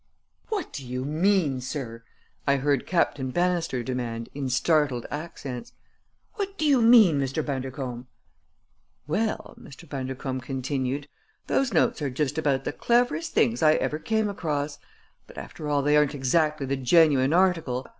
"What 0.49 0.73
do 0.73 0.83
you 0.83 1.05
mean, 1.05 1.61
sir?" 1.61 2.03
I 2.47 2.55
heard 2.55 2.87
Captain 2.87 3.29
Bannister 3.29 3.83
demand 3.83 4.29
in 4.33 4.49
startled 4.49 5.05
accents. 5.11 5.73
"What 6.33 6.57
do 6.57 6.65
you 6.65 6.81
mean, 6.81 7.19
Mr. 7.19 7.45
Bundercombe?" 7.45 8.07
"Well," 9.05 9.55
Mr. 9.61 9.87
Bundercombe 9.87 10.41
continued, 10.43 11.07
"those 11.45 11.71
notes 11.71 12.01
are 12.01 12.09
just 12.09 12.39
about 12.39 12.63
the 12.63 12.73
cleverest 12.73 13.33
things 13.33 13.61
I 13.61 13.73
ever 13.75 13.99
came 13.99 14.27
across; 14.27 14.79
but, 15.27 15.37
after 15.37 15.69
all, 15.69 15.83
they 15.83 15.95
aren't 15.95 16.15
exactly 16.15 16.65
the 16.65 16.77
genuine 16.77 17.31
article. 17.31 17.85